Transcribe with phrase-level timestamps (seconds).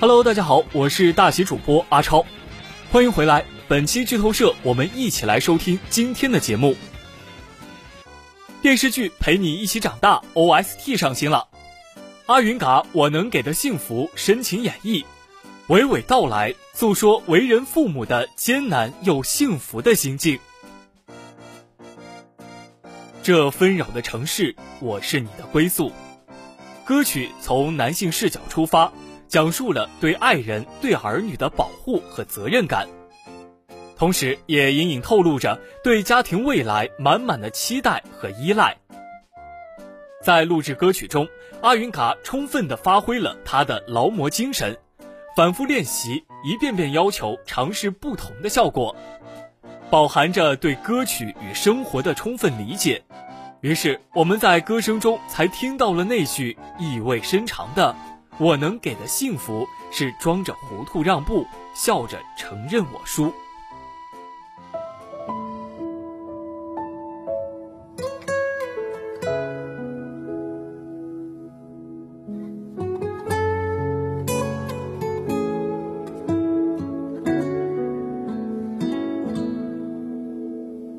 [0.00, 2.24] Hello，大家好，我是大喜主播阿超，
[2.92, 3.44] 欢迎回来。
[3.66, 6.76] 本期剧透社，我们一起来收听今天的节目。
[8.62, 11.48] 电视剧《陪你一起长大》OST 上新了，
[12.26, 15.04] 阿云嘎《我能给的幸福》深情演绎，
[15.66, 20.38] 娓娓道来，诉说为人父母的艰难又幸福的心境。
[23.24, 25.90] 这纷扰的城市，我是你的归宿。
[26.84, 28.92] 歌曲从男性视角出发。
[29.28, 32.88] 讲述了对爱人、对儿女的保护和责任感，
[33.94, 38.78] 同时也隐隐透露着对家庭未来满满的期待和依赖。
[40.22, 41.28] 在录制歌曲中，
[41.60, 44.78] 阿云嘎充分地发挥了他的劳模精神，
[45.36, 48.96] 反复练习，一遍遍要求尝试不同的效果，
[49.90, 53.04] 饱含着对歌曲与生活的充分理解。
[53.60, 57.94] 于是，我们在歌声中才听到了那句意味深长的。
[58.40, 63.32] 我能给的幸福是装着糊涂让步，笑着承认我输。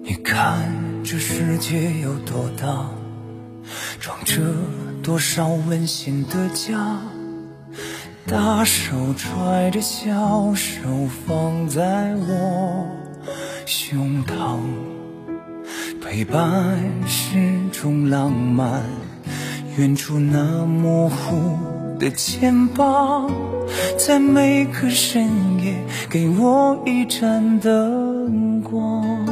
[0.04, 0.73] 你看
[1.04, 2.90] 这世界有多大，
[4.00, 4.42] 装着
[5.02, 7.00] 多少温馨的家。
[8.30, 10.82] 大手揣着小手
[11.26, 12.86] 放在我
[13.66, 14.60] 胸膛，
[16.00, 17.40] 陪伴是
[17.72, 18.84] 种浪漫，
[19.78, 21.58] 远处那模糊
[21.98, 23.32] 的肩膀，
[23.98, 25.28] 在每个深
[25.64, 25.74] 夜
[26.08, 29.26] 给我一盏灯光。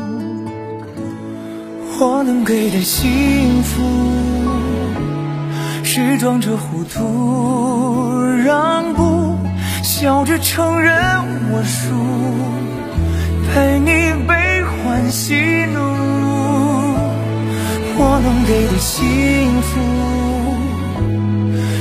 [2.00, 4.17] 我能给的幸福。
[6.00, 9.36] 是装着糊涂让步，
[9.82, 10.94] 笑着承认
[11.50, 11.90] 我输，
[13.50, 15.34] 陪你悲欢喜
[15.74, 15.80] 怒。
[17.98, 19.80] 我能给的幸福，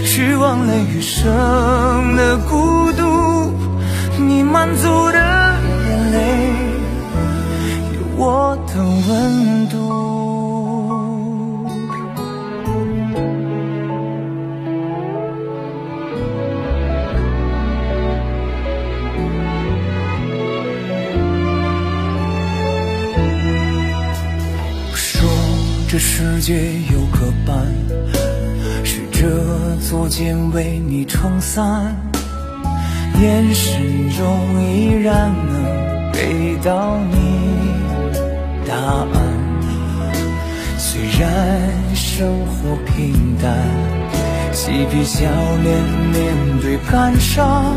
[0.02, 3.52] 是忘了余生的孤独。
[4.18, 5.18] 你满足的
[5.90, 6.18] 眼泪，
[7.92, 9.45] 有我的温度。
[25.96, 26.52] 这世界
[26.92, 27.56] 有个伴，
[28.84, 29.26] 是这
[29.88, 31.96] 座茧为你撑伞，
[33.18, 33.80] 眼神
[34.10, 37.16] 中依然能给到你
[38.68, 39.22] 答案。
[40.76, 41.62] 虽然
[41.94, 43.56] 生活平淡，
[44.52, 45.24] 嬉皮笑
[45.62, 45.82] 脸
[46.12, 47.74] 面对感伤，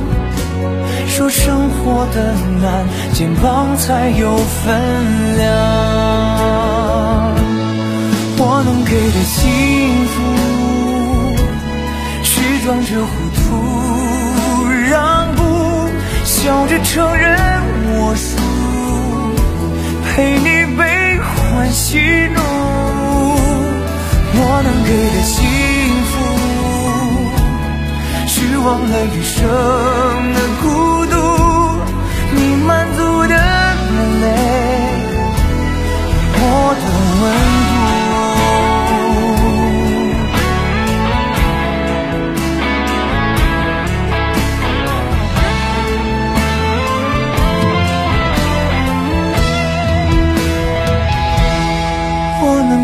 [1.07, 6.38] 说生活的难，肩膀才有分量。
[9.11, 10.13] 的幸福，
[12.23, 13.39] 是装着糊涂
[14.89, 15.41] 让步，
[16.23, 17.37] 笑着承认
[17.91, 18.37] 我输，
[20.05, 20.45] 陪你
[20.77, 21.97] 悲欢喜
[22.35, 22.39] 怒。
[24.41, 25.37] 我能给的幸
[26.09, 26.11] 福，
[28.27, 29.37] 是忘了余生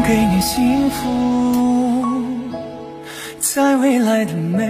[0.04, 0.96] 给你幸福，
[3.40, 4.62] 在未来的每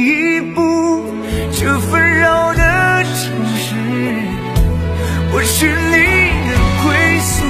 [0.00, 1.04] 一步，
[1.52, 3.74] 这纷扰的城市，
[5.32, 5.96] 我是你
[6.48, 6.86] 的归
[7.20, 7.44] 宿。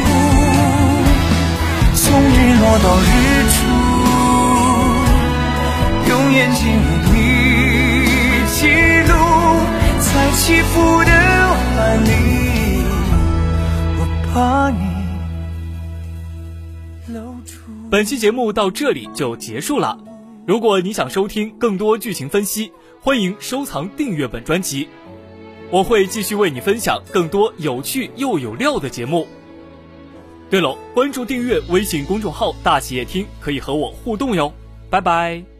[1.94, 3.08] 从日落到日
[3.54, 3.56] 出，
[6.08, 6.60] 用眼睛
[7.12, 7.14] 为
[8.04, 8.10] 你
[8.52, 8.58] 记
[9.06, 9.12] 录，
[10.00, 10.72] 在起伏
[11.04, 11.10] 的
[11.76, 12.08] 海里，
[13.98, 14.00] 我
[14.32, 14.87] 怕你。
[17.90, 19.98] 本期节目到这里就结束了。
[20.46, 24.88] 如果你想收听更多剧情分析，欢迎收藏订阅本专辑，
[25.70, 29.26] 我会继续为你分享更多有趣又有料的节目。
[30.50, 34.52] 对了，关注订阅微信公众号“大企业听”，可以和我互动哟。
[34.88, 35.57] 拜拜。